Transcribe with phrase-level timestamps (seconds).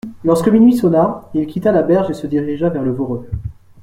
[0.23, 3.29] Lorsque minuit sonna, il quitta la berge et se dirigea vers le Voreux.